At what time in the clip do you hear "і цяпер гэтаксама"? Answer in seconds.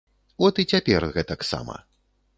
0.63-1.75